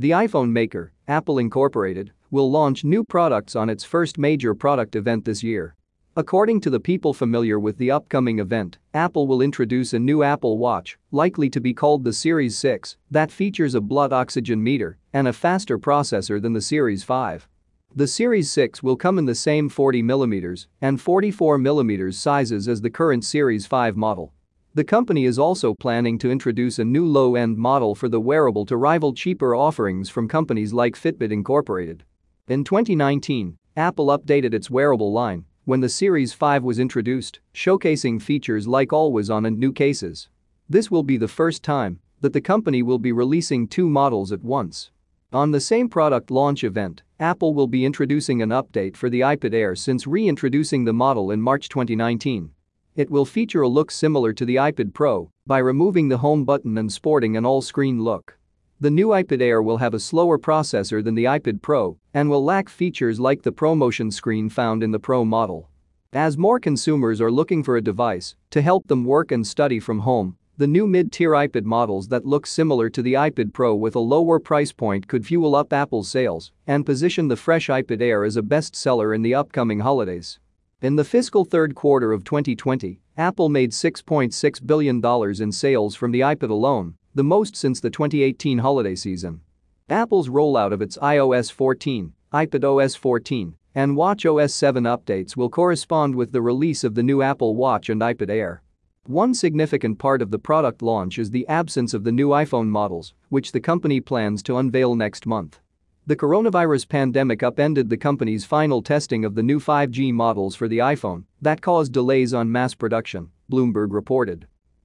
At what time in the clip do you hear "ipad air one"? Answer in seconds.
98.00-99.34